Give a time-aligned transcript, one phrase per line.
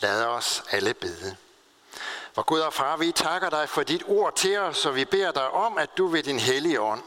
[0.00, 1.36] Lad os alle bede.
[2.34, 5.32] Hvor Gud og far, vi takker dig for dit ord til os, og vi beder
[5.32, 7.02] dig om, at du ved din hellige ånd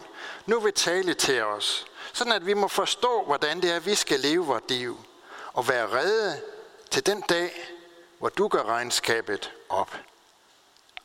[0.47, 4.19] nu vil tale til os, sådan at vi må forstå, hvordan det er, vi skal
[4.19, 5.05] leve vores liv,
[5.53, 6.41] og være redde
[6.91, 7.69] til den dag,
[8.19, 9.97] hvor du gør regnskabet op.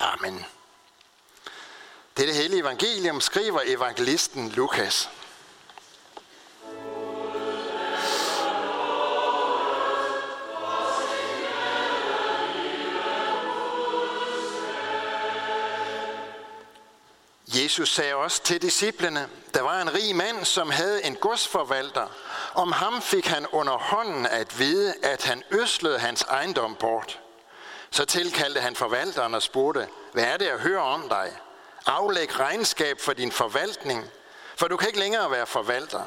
[0.00, 0.46] Amen.
[2.16, 5.10] Dette hellige evangelium skriver evangelisten Lukas.
[17.54, 22.06] Jesus sagde også til disciplene, der var en rig mand, som havde en godsforvalter.
[22.54, 27.20] Om ham fik han under hånden at vide, at han øslede hans ejendom bort.
[27.90, 31.36] Så tilkaldte han forvalteren og spurgte, hvad er det, jeg hører om dig?
[31.86, 34.10] Aflæg regnskab for din forvaltning,
[34.56, 36.04] for du kan ikke længere være forvalter.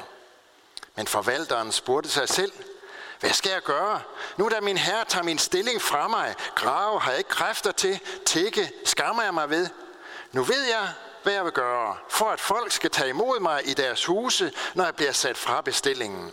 [0.96, 2.52] Men forvalteren spurgte sig selv,
[3.20, 4.00] hvad skal jeg gøre?
[4.36, 8.00] Nu da min herre tager min stilling fra mig, grave har jeg ikke kræfter til,
[8.26, 9.68] tække, skammer jeg mig ved.
[10.32, 10.88] Nu ved jeg,
[11.26, 14.84] hvad jeg vil gøre, for at folk skal tage imod mig i deres huse, når
[14.84, 16.32] jeg bliver sat fra bestillingen.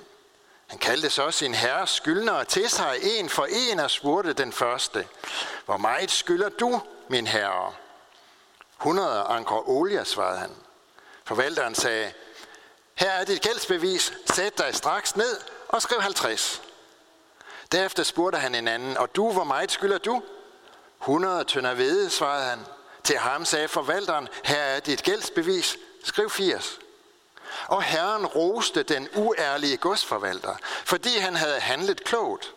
[0.67, 5.07] Han kaldte så sin herres skyldnere til sig en for en og spurgte den første,
[5.65, 7.73] hvor meget skylder du, min herre?
[8.79, 10.51] 100 anker olie, svarede han.
[11.25, 12.13] Forvalteren sagde,
[12.95, 16.61] her er dit gældsbevis, sæt dig straks ned og skriv 50.
[17.71, 20.21] Derefter spurgte han en anden, og du, hvor meget skylder du?
[21.01, 22.59] 100 tønder hvede, svarede han.
[23.03, 26.79] Til ham sagde forvalteren, her er dit gældsbevis, skriv 80.
[27.67, 32.53] Og herren roste den uærlige godsforvalter, fordi han havde handlet klogt.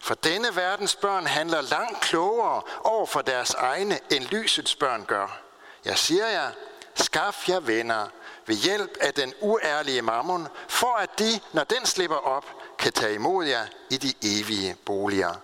[0.00, 5.40] For denne verdens børn handler langt klogere over for deres egne, end lysets børn gør.
[5.84, 6.50] Jeg siger jer,
[6.94, 8.06] skaf jer venner
[8.46, 12.44] ved hjælp af den uærlige mammon, for at de, når den slipper op,
[12.78, 15.34] kan tage imod jer i de evige boliger.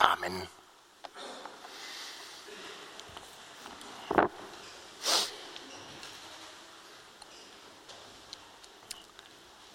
[0.00, 0.48] Amen.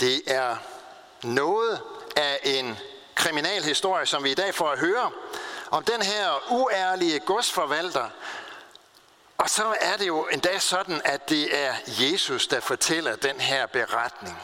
[0.05, 0.55] Det er
[1.23, 1.81] noget
[2.15, 2.77] af en
[3.15, 5.11] kriminalhistorie, som vi i dag får at høre,
[5.71, 8.09] om den her uærlige godsforvalter.
[9.37, 13.65] Og så er det jo endda sådan, at det er Jesus, der fortæller den her
[13.65, 14.37] beretning.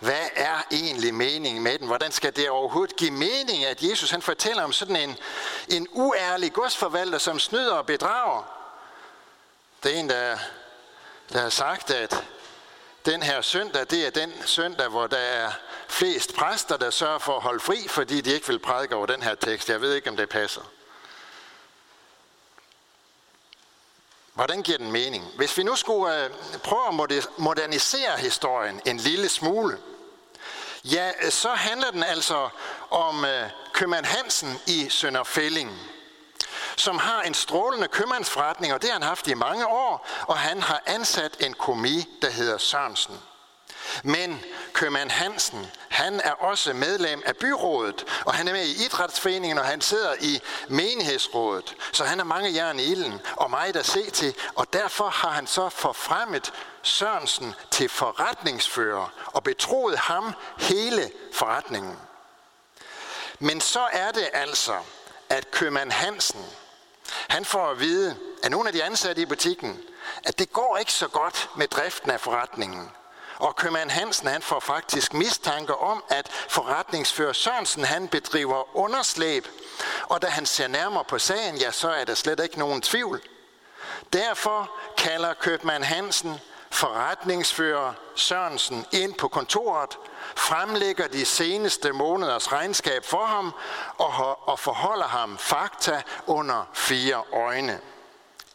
[0.00, 1.86] Hvad er egentlig meningen med den?
[1.86, 5.16] Hvordan skal det overhovedet give mening, at Jesus han fortæller om sådan en,
[5.68, 8.42] en uærlig godsforvalter, som snyder og bedrager?
[9.82, 10.38] Det er en, der,
[11.32, 12.24] der har sagt, at
[13.06, 15.52] den her søndag, det er den søndag, hvor der er
[15.88, 19.22] flest præster, der sørger for at holde fri, fordi de ikke vil prædike over den
[19.22, 19.70] her tekst.
[19.70, 20.62] Jeg ved ikke, om det passer.
[24.34, 25.24] Hvordan giver den mening?
[25.36, 26.30] Hvis vi nu skulle øh,
[26.64, 29.78] prøve at modernisere historien en lille smule,
[30.84, 32.48] ja, så handler den altså
[32.90, 35.91] om øh, købmand Hansen i Sønderfælling
[36.82, 40.62] som har en strålende købmandsforretning, og det har han haft i mange år, og han
[40.62, 43.20] har ansat en komi, der hedder Sørensen.
[44.04, 49.58] Men købmand Hansen, han er også medlem af byrådet, og han er med i idrætsforeningen,
[49.58, 51.74] og han sidder i menighedsrådet.
[51.92, 55.30] Så han har mange jern i ilden og meget at se til, og derfor har
[55.30, 61.98] han så forfremmet Sørensen til forretningsfører og betroet ham hele forretningen.
[63.38, 64.74] Men så er det altså,
[65.28, 66.44] at købmand Hansen,
[67.28, 69.80] han får at vide af nogle af de ansatte i butikken,
[70.24, 72.90] at det går ikke så godt med driften af forretningen.
[73.38, 79.48] Og købmand Hansen han får faktisk mistanke om, at forretningsfører Sørensen han bedriver underslæb.
[80.02, 83.22] Og da han ser nærmere på sagen, ja, så er der slet ikke nogen tvivl.
[84.12, 86.40] Derfor kalder købmand Hansen
[86.82, 89.98] forretningsfører Sørensen ind på kontoret,
[90.36, 93.54] fremlægger de seneste måneders regnskab for ham
[93.98, 97.80] og, og forholder ham fakta under fire øjne.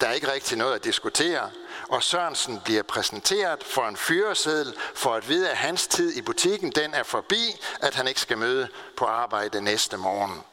[0.01, 1.49] Der er ikke rigtig noget at diskutere,
[1.89, 6.71] og Sørensen bliver præsenteret for en fyreseddel for at vide, at hans tid i butikken
[6.71, 8.67] den er forbi, at han ikke skal møde
[8.97, 10.43] på arbejde næste morgen.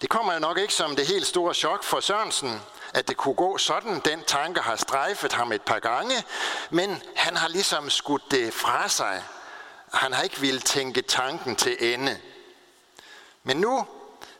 [0.00, 2.60] Det kommer jo nok ikke som det helt store chok for Sørensen,
[2.96, 4.00] at det kunne gå sådan.
[4.04, 6.24] Den tanke har strejfet ham et par gange,
[6.70, 9.22] men han har ligesom skudt det fra sig.
[9.92, 12.20] Han har ikke ville tænke tanken til ende.
[13.42, 13.86] Men nu,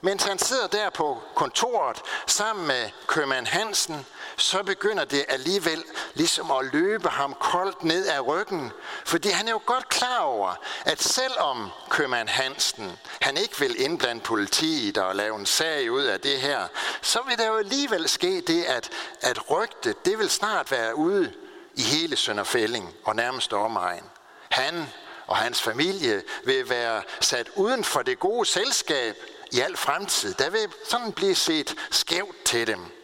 [0.01, 4.07] mens han sidder der på kontoret sammen med købmand Hansen,
[4.37, 5.85] så begynder det alligevel
[6.15, 8.73] ligesom at løbe ham koldt ned ad ryggen.
[9.05, 10.55] Fordi han er jo godt klar over,
[10.85, 16.21] at selvom købmand Hansen, han ikke vil indblande politiet og lave en sag ud af
[16.21, 16.69] det her,
[17.03, 18.91] så vil der jo alligevel ske det, at,
[19.21, 21.33] at rygte, det vil snart være ude
[21.75, 24.05] i hele Sønderfælling og nærmest omegn.
[24.49, 24.87] Han
[25.27, 29.17] og hans familie vil være sat uden for det gode selskab
[29.53, 30.35] i al fremtid.
[30.35, 32.96] Der vil sådan blive set skævt til dem.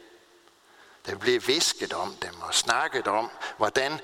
[1.07, 4.01] Der blev visket om dem og snakket om, hvordan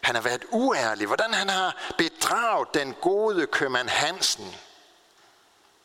[0.00, 4.54] han har været uærlig, hvordan han har bedraget den gode købmand Hansen.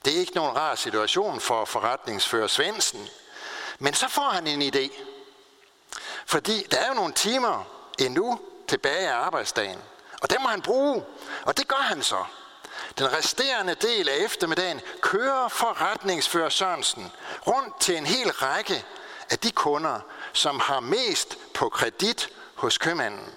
[0.06, 3.08] Det er ikke nogen rar situation for forretningsfører Svendsen.
[3.80, 4.92] Men så får han en idé.
[6.26, 7.64] Fordi der er jo nogle timer
[8.00, 9.80] endnu tilbage af arbejdsdagen.
[10.22, 11.04] Og det må han bruge.
[11.46, 12.26] Og det gør han så.
[12.98, 17.12] Den resterende del af eftermiddagen kører forretningsfører Sørensen
[17.48, 18.86] rundt til en hel række
[19.30, 20.00] af de kunder,
[20.34, 23.34] som har mest på kredit hos købmanden.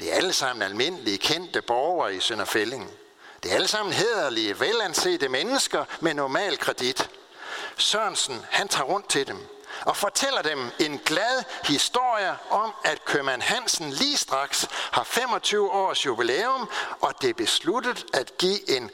[0.00, 2.90] Det er alle sammen almindelige, kendte borgere i Sønderfælling.
[3.42, 7.10] Det er alle sammen hederlige, velansete mennesker med normal kredit.
[7.76, 9.38] Sørensen, han tager rundt til dem
[9.86, 16.06] og fortæller dem en glad historie om, at købmand Hansen lige straks har 25 års
[16.06, 16.68] jubilæum,
[17.00, 18.90] og det er besluttet at give en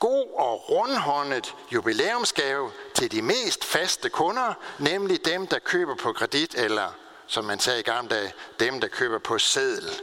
[0.00, 6.54] god og rundhåndet jubilæumsgave til de mest faste kunder, nemlig dem, der køber på kredit,
[6.54, 6.92] eller
[7.26, 10.00] som man sagde i gamle dage, dem, der køber på seddel.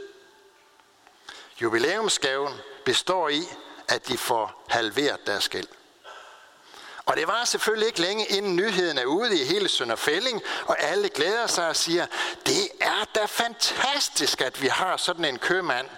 [1.62, 2.52] Jubilæumsgaven
[2.84, 3.42] består i,
[3.88, 5.68] at de får halveret deres gæld.
[7.06, 11.08] Og det var selvfølgelig ikke længe inden nyheden er ude i hele Sønderfælling, og alle
[11.08, 12.06] glæder sig og siger,
[12.46, 15.88] det er da fantastisk, at vi har sådan en købmand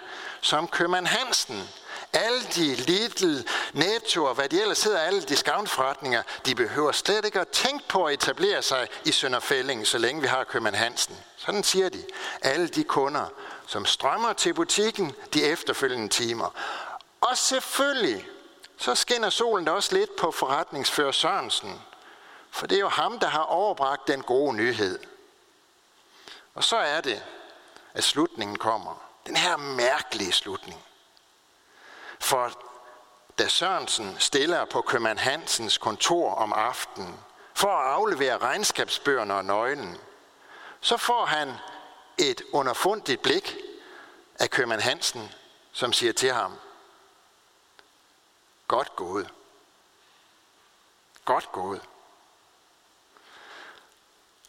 [0.41, 1.69] som købmand Hansen.
[2.13, 7.39] Alle de Lidl, Netto og hvad de ellers hedder, alle discountforretninger, de behøver slet ikke
[7.39, 11.17] at tænke på at etablere sig i Sønderfælling, så længe vi har Købmann Hansen.
[11.37, 12.03] Sådan siger de.
[12.41, 13.25] Alle de kunder,
[13.67, 16.55] som strømmer til butikken de efterfølgende timer.
[17.21, 18.27] Og selvfølgelig
[18.77, 21.81] så skinner solen da også lidt på forretningsfører Sørensen.
[22.51, 24.99] For det er jo ham, der har overbragt den gode nyhed.
[26.53, 27.23] Og så er det,
[27.93, 29.01] at slutningen kommer.
[29.25, 30.83] Den her mærkelige slutning.
[32.21, 32.51] For
[33.39, 37.19] da Sørensen stiller på købmand Hansens kontor om aftenen,
[37.53, 39.97] for at aflevere regnskabsbøgerne og nøglen,
[40.81, 41.53] så får han
[42.17, 43.57] et underfundigt blik
[44.39, 45.31] af købmand Hansen,
[45.71, 46.59] som siger til ham,
[48.67, 49.29] Godt gået.
[51.25, 51.81] Godt gået.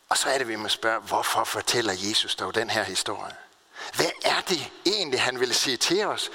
[0.08, 3.36] Og så er det, vi må spørge, hvorfor fortæller Jesus dog den her historie?
[3.94, 6.30] Hvad er det egentlig, han vil sige til os?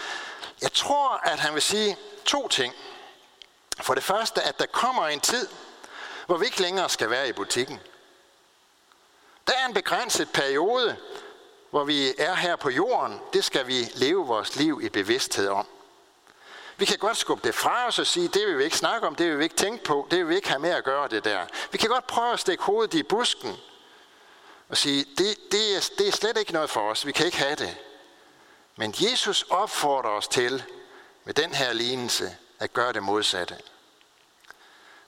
[0.61, 2.73] Jeg tror, at han vil sige to ting.
[3.81, 5.47] For det første, at der kommer en tid,
[6.25, 7.79] hvor vi ikke længere skal være i butikken.
[9.47, 10.97] Der er en begrænset periode,
[11.69, 13.19] hvor vi er her på jorden.
[13.33, 15.67] Det skal vi leve vores liv i bevidsthed om.
[16.77, 19.15] Vi kan godt skubbe det fra os og sige, det vil vi ikke snakke om,
[19.15, 21.23] det vil vi ikke tænke på, det vil vi ikke have med at gøre det
[21.23, 21.45] der.
[21.71, 23.57] Vi kan godt prøve at stikke hovedet i busken
[24.69, 27.37] og sige, det, det, er, det er slet ikke noget for os, vi kan ikke
[27.37, 27.77] have det.
[28.77, 30.63] Men Jesus opfordrer os til,
[31.23, 33.57] med den her lignelse, at gøre det modsatte.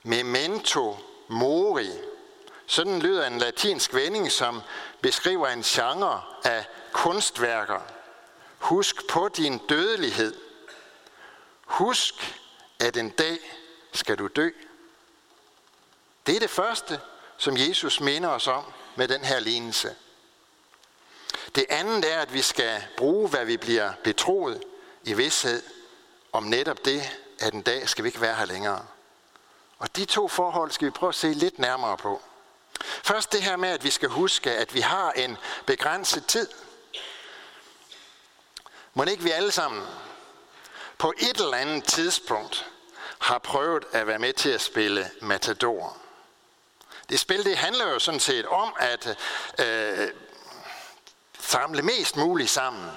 [0.02, 0.96] Memento
[1.28, 1.90] mori.
[2.66, 4.62] Sådan lyder en latinsk vending, som
[5.00, 7.80] beskriver en genre af kunstværker.
[8.58, 10.34] Husk på din dødelighed–
[11.70, 12.14] Husk,
[12.78, 13.38] at en dag
[13.92, 14.50] skal du dø.
[16.26, 17.00] Det er det første,
[17.36, 18.64] som Jesus minder os om
[18.96, 19.94] med den her lignelse.
[21.54, 24.62] Det andet er, at vi skal bruge, hvad vi bliver betroet
[25.04, 25.62] i vidshed
[26.32, 27.02] om netop det,
[27.38, 28.86] at en dag skal vi ikke være her længere.
[29.78, 32.22] Og de to forhold skal vi prøve at se lidt nærmere på.
[32.82, 36.48] Først det her med, at vi skal huske, at vi har en begrænset tid.
[38.94, 39.86] Må ikke vi alle sammen
[40.98, 42.66] på et eller andet tidspunkt
[43.18, 45.96] har prøvet at være med til at spille Matador.
[47.08, 49.18] Det spil det handler jo sådan set om at
[49.58, 50.08] øh,
[51.50, 52.90] samle mest muligt sammen.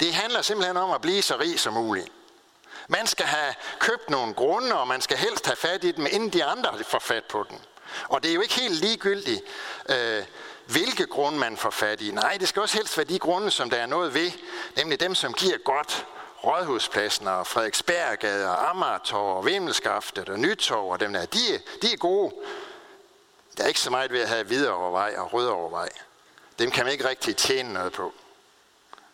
[0.00, 2.08] Det handler simpelthen om at blive så rig som muligt.
[2.88, 6.28] Man skal have købt nogle grunde, og man skal helst have fat i dem, inden
[6.28, 7.58] de andre får fat på den.
[8.08, 9.42] Og det er jo ikke helt ligegyldigt,
[9.88, 10.24] øh,
[10.66, 12.10] hvilke grunde man får fat i.
[12.10, 14.30] Nej, det skal også helst være de grunde, som der er noget ved,
[14.76, 16.06] nemlig dem, som giver godt
[16.44, 21.38] Rådhuspladsen og Frederiksberggade og Amagertorv og Vimmelskaftet og Nytorv og dem der, de,
[21.82, 22.34] de er gode.
[23.56, 25.88] Der er ikke så meget ved at have Hvidovrevej og Rødovrevej.
[26.62, 28.12] Dem kan man ikke rigtig tjene noget på,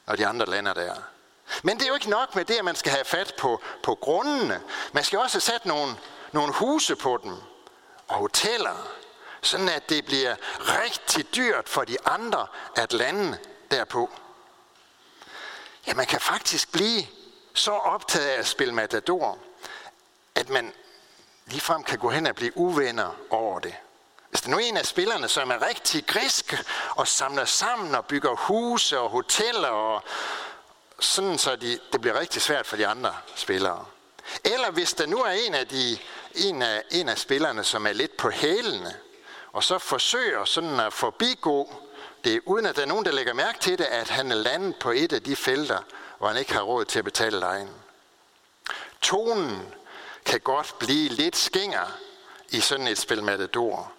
[0.06, 0.94] når de andre lander der.
[1.62, 3.94] Men det er jo ikke nok med det, at man skal have fat på, på
[3.94, 4.62] grundene.
[4.92, 5.96] Man skal også have sat nogle,
[6.32, 7.36] nogle huse på dem
[8.08, 8.88] og hoteller,
[9.42, 13.38] sådan at det bliver rigtig dyrt for de andre at lande
[13.70, 14.10] derpå.
[15.86, 17.06] Ja, man kan faktisk blive
[17.54, 19.38] så optaget af at spille matador,
[20.34, 20.72] at man
[21.46, 23.74] ligefrem kan gå hen og blive uvenner over det.
[24.30, 28.06] Hvis der nu er en af spillerne, som er rigtig grisk og samler sammen og
[28.06, 30.02] bygger huse og hoteller, og
[31.00, 33.86] sådan så de, det bliver rigtig svært for de andre spillere.
[34.44, 35.98] Eller hvis der nu er en af de
[36.34, 38.96] en af, en af spillerne, som er lidt på hælene,
[39.52, 41.74] og så forsøger sådan at forbigå
[42.24, 44.76] det, uden at der er nogen, der lægger mærke til det, at han er landet
[44.76, 45.78] på et af de felter,
[46.18, 47.70] hvor han ikke har råd til at betale lejen.
[49.00, 49.74] Tonen
[50.24, 51.86] kan godt blive lidt skinger
[52.48, 53.92] i sådan et spil Matador.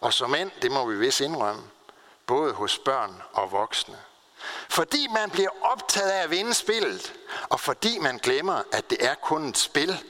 [0.00, 1.62] Og som end, det må vi vist indrømme,
[2.26, 3.98] både hos børn og voksne.
[4.68, 7.14] Fordi man bliver optaget af at vinde spillet,
[7.48, 10.04] og fordi man glemmer, at det er kun et spil,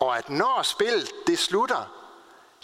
[0.00, 1.84] og at når spillet det slutter,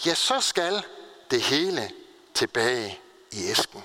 [0.06, 0.84] ja, så skal
[1.30, 1.90] det hele
[2.34, 3.00] tilbage
[3.32, 3.84] i æsken.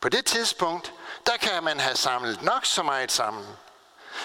[0.00, 0.92] På det tidspunkt,
[1.26, 3.46] der kan man have samlet nok så meget sammen.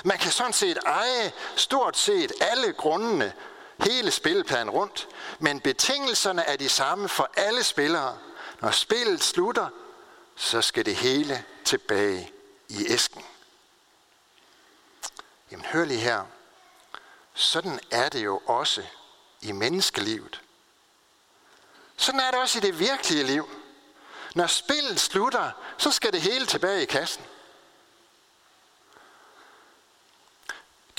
[0.04, 3.34] Man kan sådan set eje stort set alle grundene,
[3.84, 5.08] hele spillepladen rundt,
[5.40, 8.18] men betingelserne er de samme for alle spillere.
[8.60, 9.70] Når spillet slutter,
[10.36, 12.32] så skal det hele tilbage
[12.70, 13.24] i æsken.
[15.52, 16.26] Jamen hør lige her.
[17.34, 18.84] Sådan er det jo også
[19.42, 20.42] i menneskelivet.
[21.98, 23.50] Sådan er det også i det virkelige liv.
[24.36, 27.26] Når spillet slutter, så skal det hele tilbage i kassen.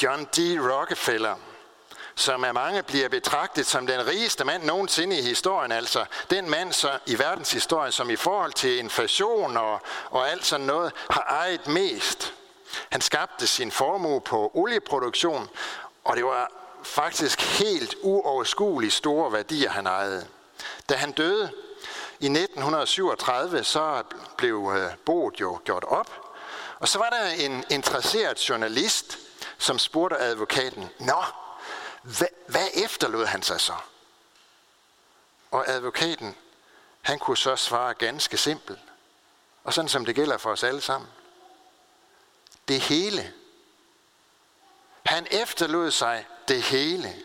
[0.03, 0.39] John D.
[0.39, 1.37] Rockefeller,
[2.15, 6.73] som af mange bliver betragtet som den rigeste mand nogensinde i historien, altså den mand
[6.73, 9.81] så, i verdenshistorien, som i forhold til inflation og,
[10.11, 12.35] og alt sådan noget, har ejet mest.
[12.91, 15.49] Han skabte sin formue på olieproduktion,
[16.05, 16.53] og det var
[16.83, 20.27] faktisk helt uoverskueligt store værdier, han ejede.
[20.89, 21.51] Da han døde
[22.21, 24.03] i 1937, så
[24.37, 26.11] blev øh, boet jo gjort op,
[26.79, 29.19] og så var der en interesseret journalist,
[29.59, 31.23] som spurgte advokaten, Nå,
[32.05, 33.75] hvad, hvad efterlod han sig så?
[35.51, 36.37] Og advokaten,
[37.03, 38.79] han kunne så svare ganske simpelt.
[39.65, 41.11] Og sådan som det gælder for os alle sammen.
[42.69, 43.33] Det hele.
[45.07, 47.17] Han efterlod sig det hele.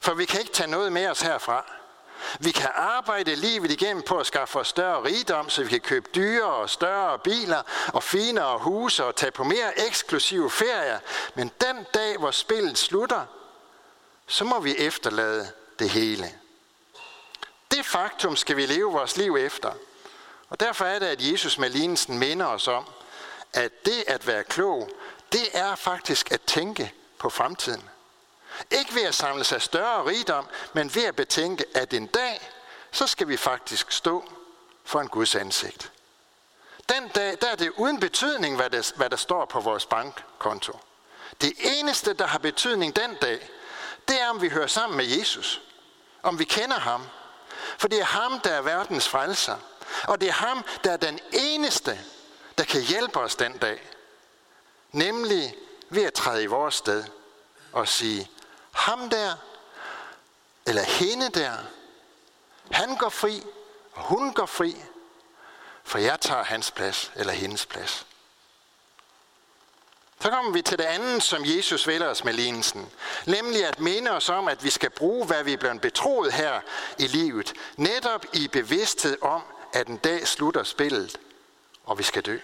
[0.00, 1.64] For vi kan ikke tage noget med os herfra.
[2.40, 6.08] Vi kan arbejde livet igennem på at skaffe os større rigdom, så vi kan købe
[6.14, 7.62] dyre og større biler
[7.92, 10.98] og finere huse og tage på mere eksklusive ferier.
[11.34, 13.26] Men den dag, hvor spillet slutter,
[14.30, 16.34] så må vi efterlade det hele.
[17.70, 19.72] Det faktum skal vi leve vores liv efter.
[20.48, 22.84] Og derfor er det, at Jesus med lignelsen minder os om,
[23.52, 24.90] at det at være klog,
[25.32, 27.88] det er faktisk at tænke på fremtiden.
[28.70, 32.50] Ikke ved at samle sig større rigdom, men ved at betænke, at en dag,
[32.90, 34.24] så skal vi faktisk stå
[34.84, 35.92] for en Guds ansigt.
[36.88, 40.78] Den dag, der er det uden betydning, hvad der, hvad der står på vores bankkonto.
[41.40, 43.48] Det eneste, der har betydning den dag,
[44.08, 45.62] det er, om vi hører sammen med Jesus.
[46.22, 47.06] Om vi kender ham.
[47.78, 49.56] For det er ham, der er verdens frelser.
[50.08, 52.00] Og det er ham, der er den eneste,
[52.58, 53.90] der kan hjælpe os den dag.
[54.92, 55.54] Nemlig
[55.88, 57.04] ved at træde i vores sted
[57.72, 58.30] og sige,
[58.72, 59.34] ham der,
[60.66, 61.52] eller hende der,
[62.70, 63.42] han går fri,
[63.92, 64.76] og hun går fri,
[65.84, 68.06] for jeg tager hans plads, eller hendes plads.
[70.22, 72.90] Så kommer vi til det andet, som Jesus vælger os med lignelsen.
[73.26, 76.60] Nemlig at minde os om, at vi skal bruge, hvad vi er blevet betroet her
[76.98, 77.52] i livet.
[77.76, 81.20] Netop i bevidsthed om, at en dag slutter spillet,
[81.84, 82.38] og vi skal dø.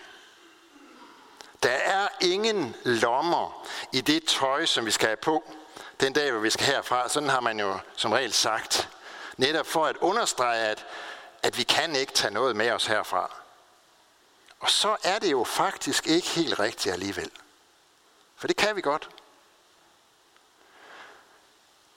[1.63, 5.45] Der er ingen lommer i det tøj, som vi skal have på,
[6.01, 7.09] den dag, hvor vi skal herfra.
[7.09, 8.89] Sådan har man jo som regel sagt.
[9.37, 10.87] Netop for at understrege, at,
[11.43, 13.37] at vi kan ikke tage noget med os herfra.
[14.61, 17.31] Og så er det jo faktisk ikke helt rigtigt alligevel.
[18.37, 19.09] For det kan vi godt.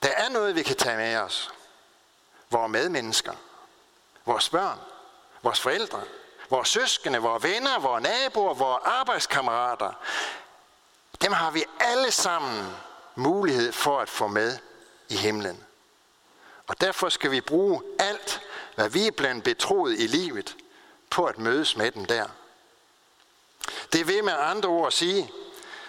[0.03, 1.51] Der er noget, vi kan tage med os.
[2.49, 3.33] Vores medmennesker,
[4.25, 4.79] vores børn,
[5.43, 6.03] vores forældre,
[6.49, 9.93] vores søskende, vores venner, vores naboer, vores arbejdskammerater.
[11.21, 12.75] Dem har vi alle sammen
[13.15, 14.57] mulighed for at få med
[15.09, 15.65] i himlen.
[16.67, 18.41] Og derfor skal vi bruge alt,
[18.75, 20.55] hvad vi er blandt betroet i livet,
[21.09, 22.27] på at mødes med dem der.
[23.93, 25.31] Det vil med andre ord sige,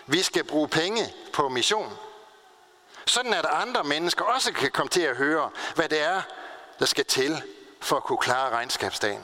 [0.07, 1.97] vi skal bruge penge på mission.
[3.07, 6.23] Sådan at andre mennesker også kan komme til at høre, hvad det er,
[6.79, 7.43] der skal til
[7.81, 9.23] for at kunne klare regnskabsdagen.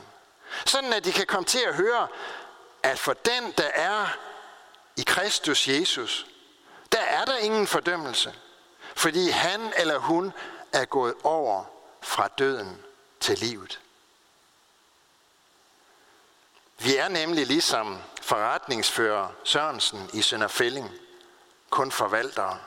[0.65, 2.09] Sådan at de kan komme til at høre,
[2.83, 4.07] at for den, der er
[4.97, 6.27] i Kristus Jesus,
[6.93, 8.35] der er der ingen fordømmelse,
[8.95, 10.33] fordi han eller hun
[10.73, 11.65] er gået over
[12.03, 12.79] fra døden
[13.21, 13.81] til livet.
[16.79, 20.91] Vi er nemlig ligesom forretningsfører Sørensen i Sønderfælling,
[21.71, 22.59] kun forvaltere.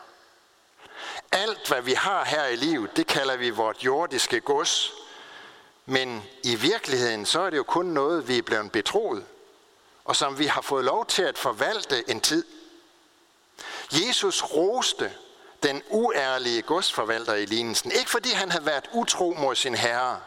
[1.32, 4.92] Alt, hvad vi har her i livet, det kalder vi vort jordiske gods.
[5.86, 9.26] Men i virkeligheden, så er det jo kun noget, vi er blevet betroet,
[10.06, 12.46] og som vi har fået lov til at forvalte en tid.
[13.92, 15.14] Jesus roste
[15.64, 17.92] den uærlige godsforvalter i lignelsen.
[17.92, 20.20] Ikke fordi han havde været utro mod sin herre,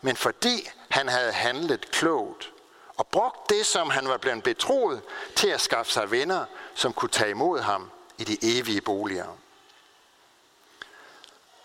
[0.00, 2.52] men fordi han havde handlet klogt
[2.96, 5.02] og brugt det, som han var blevet betroet,
[5.36, 9.38] til at skaffe sig venner, som kunne tage imod ham i de evige boliger.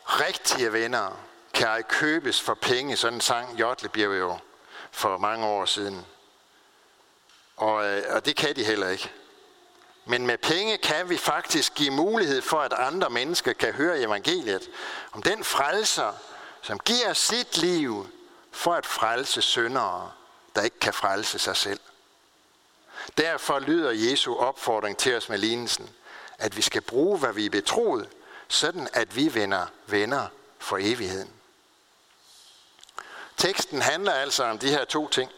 [0.06, 1.20] Rigtige venner
[1.54, 4.38] kan ej købes for penge, sådan sang Jotlebjerg jo
[4.92, 6.06] for mange år siden.
[7.58, 9.12] Og, øh, og det kan de heller ikke.
[10.06, 14.70] Men med penge kan vi faktisk give mulighed for, at andre mennesker kan høre evangeliet
[15.12, 16.14] om den frelser,
[16.62, 18.08] som giver sit liv
[18.52, 20.12] for at frelse syndere,
[20.56, 21.80] der ikke kan frelse sig selv.
[23.18, 25.90] Derfor lyder Jesu opfordring til os med lignelsen,
[26.38, 28.10] at vi skal bruge, hvad vi er betroet,
[28.48, 30.28] sådan at vi vender venner
[30.60, 31.34] for evigheden.
[33.38, 35.32] Teksten handler altså om de her to ting.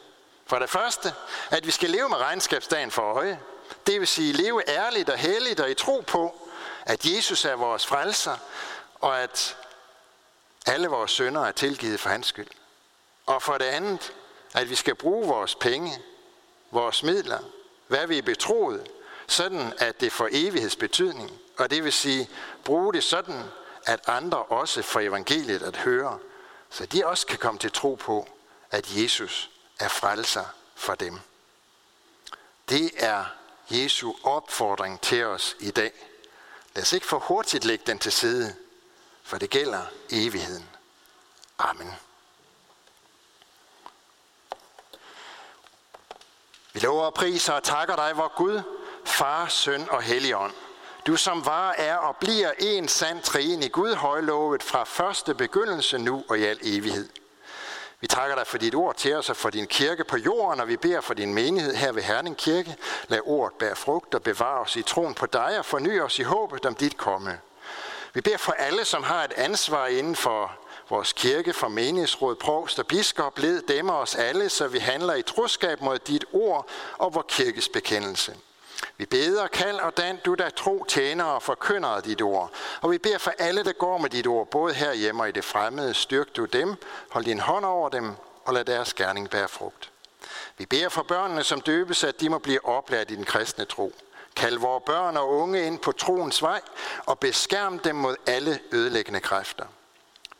[0.45, 1.13] For det første,
[1.49, 3.39] at vi skal leve med regnskabsdagen for øje.
[3.87, 6.49] Det vil sige leve ærligt og helligt og i tro på,
[6.85, 8.37] at Jesus er vores frelser,
[8.95, 9.57] og at
[10.65, 12.47] alle vores sønder er tilgivet for hans skyld.
[13.25, 14.13] Og for det andet,
[14.53, 15.99] at vi skal bruge vores penge,
[16.71, 17.39] vores midler,
[17.87, 18.89] hvad vi er betroet,
[19.27, 21.31] sådan at det får evighedsbetydning.
[21.57, 22.29] Og det vil sige,
[22.63, 23.43] bruge det sådan,
[23.85, 26.19] at andre også får evangeliet at høre,
[26.69, 28.27] så de også kan komme til tro på,
[28.71, 30.45] at Jesus er frelser
[30.75, 31.19] for dem.
[32.69, 33.25] Det er
[33.69, 35.91] Jesu opfordring til os i dag.
[36.75, 38.55] Lad os ikke for hurtigt lægge den til side,
[39.23, 39.81] for det gælder
[40.11, 40.69] evigheden.
[41.57, 41.93] Amen.
[46.73, 48.61] Vi lover og priser og takker dig, vor Gud,
[49.05, 50.53] Far, Søn og Helligånd.
[51.07, 55.97] Du som var, er og bliver en sand træen i Gud højlovet fra første begyndelse
[55.97, 57.09] nu og i al evighed.
[57.99, 60.67] Vi takker dig for dit ord til os og for din kirke på jorden, og
[60.67, 62.75] vi beder for din menighed her ved Herning Kirke.
[63.07, 66.23] Lad ordet bære frugt og bevare os i troen på dig og forny os i
[66.23, 67.39] håbet om dit komme.
[68.13, 70.51] Vi beder for alle, som har et ansvar inden for
[70.89, 75.13] vores kirke, for menighedsråd, provst og biskop, led dem og os alle, så vi handler
[75.13, 78.35] i troskab mod dit ord og vor kirkes bekendelse.
[78.97, 82.51] Vi beder, kald og dan, du der tro tjener og forkynder af dit ord.
[82.81, 85.43] Og vi beder for alle, der går med dit ord, både herhjemme og i det
[85.43, 85.93] fremmede.
[85.93, 86.75] Styrk du dem,
[87.09, 88.11] hold din hånd over dem,
[88.45, 89.91] og lad deres gerning bære frugt.
[90.57, 93.93] Vi beder for børnene, som døbes, at de må blive oplært i den kristne tro.
[94.35, 96.61] Kald vores børn og unge ind på troens vej,
[97.05, 99.65] og beskærm dem mod alle ødelæggende kræfter.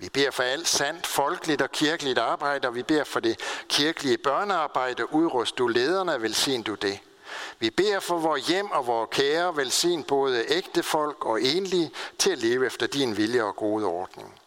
[0.04, 3.40] Vi beder for alt sandt, folkeligt og kirkeligt arbejde, og vi beder for det
[3.70, 5.14] kirkelige børnearbejde.
[5.14, 7.00] Udrust du lederne, velsign du det.
[7.60, 12.32] Vi beder for vores hjem og vores kære, velsign både ægte folk og enlige, til
[12.32, 14.40] at leve efter din vilje og gode ordning.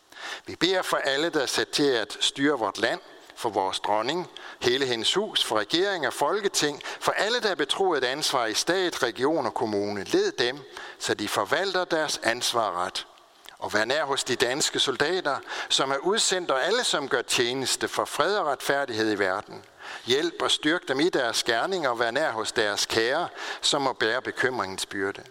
[0.46, 3.00] Vi beder for alle, der er sat til at styre vort land,
[3.36, 4.26] for vores dronning,
[4.60, 8.54] hele hendes hus, for regering og folketing, for alle, der er betroet et ansvar i
[8.54, 10.04] stat, region og kommune.
[10.04, 10.58] Led dem,
[10.98, 13.06] så de forvalter deres ansvar ret.
[13.58, 15.36] Og vær nær hos de danske soldater,
[15.68, 19.64] som er udsendt, og alle, som gør tjeneste for fred og retfærdighed i verden.
[20.04, 23.28] Hjælp og styrk dem i deres gerning og vær nær hos deres kære,
[23.60, 25.22] som må bære bekymringens byrde.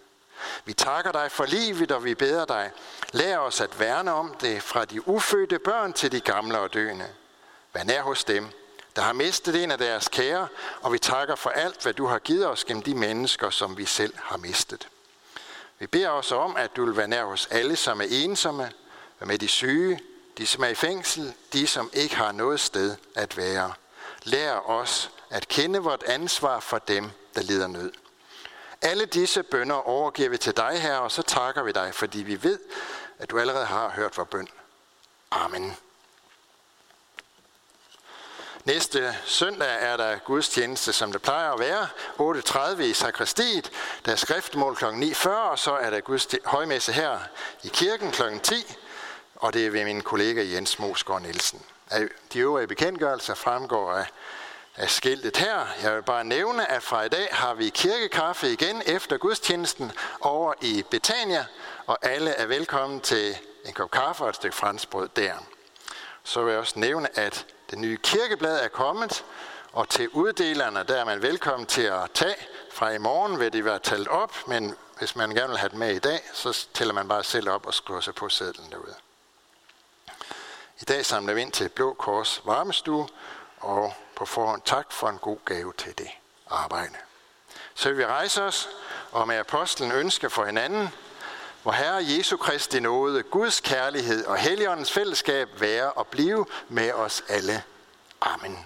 [0.66, 2.72] Vi takker dig for livet, og vi beder dig,
[3.12, 7.08] lær os at værne om det fra de ufødte børn til de gamle og døende.
[7.74, 8.48] Vær nær hos dem,
[8.96, 10.48] der har mistet en af deres kære,
[10.82, 13.86] og vi takker for alt, hvad du har givet os gennem de mennesker, som vi
[13.86, 14.88] selv har mistet.
[15.80, 18.72] Vi beder også om, at du vil være nær hos alle, som er ensomme,
[19.20, 20.00] med de syge,
[20.38, 23.74] de som er i fængsel, de som ikke har noget sted at være.
[24.24, 27.92] Lær os at kende vort ansvar for dem, der lider nød.
[28.82, 32.44] Alle disse bønder overgiver vi til dig, her, og så takker vi dig, fordi vi
[32.44, 32.60] ved,
[33.20, 34.48] at du allerede har hørt vores bøn.
[35.32, 35.76] Amen.
[38.66, 41.88] Næste søndag er der gudstjeneste, som det plejer at være.
[42.78, 43.72] 8.30 i sakristiet.
[44.06, 44.86] Der er skriftmål kl.
[44.86, 47.20] 9.40, og så er der højmesse her
[47.64, 48.22] i kirken kl.
[48.44, 48.56] 10.
[49.36, 51.62] Og det er ved min kollega Jens Mosgaard Nielsen.
[52.34, 54.06] De øvrige bekendtgørelser fremgår af,
[54.76, 55.68] af skiltet her.
[55.84, 60.54] Jeg vil bare nævne, at fra i dag har vi kirkekaffe igen efter gudstjenesten over
[60.62, 61.46] i Betania,
[61.88, 65.34] og alle er velkommen til en kop kaffe og et stykke franskbrød der.
[66.26, 69.26] Så vil jeg også nævne, at det nye kirkeblad er kommet,
[69.72, 72.36] og til uddelerne, der er man velkommen til at tage.
[72.72, 75.78] Fra i morgen vil det være talt op, men hvis man gerne vil have det
[75.78, 78.96] med i dag, så tæller man bare selv op og skriver sig på sædlen derude.
[80.80, 83.08] I dag samler vi ind til Blå Kors varmestue,
[83.60, 86.10] og på forhånd tak for en god gave til det
[86.48, 86.96] arbejde.
[87.76, 88.70] Så vil vi rejse os,
[89.12, 90.90] og med apostlen ønsker for hinanden,
[91.66, 97.24] hvor Herre Jesu Kristi nåde, Guds kærlighed og Helligåndens fællesskab være og blive med os
[97.30, 97.64] alle.
[98.22, 98.58] Amen.